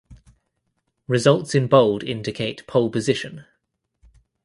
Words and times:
Results 1.07 1.53
in 1.53 1.67
bold 1.67 2.03
indicate 2.03 2.65
pole 2.65 2.89
position. 2.89 3.45